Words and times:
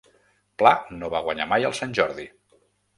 Pla 0.61 0.71
no 1.03 1.11
va 1.17 1.23
guanyar 1.29 1.49
mai 1.55 1.71
el 1.71 1.79
Sant 1.83 1.97
Jordi. 2.01 2.31